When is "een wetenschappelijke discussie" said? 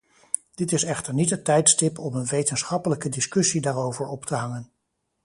2.15-3.61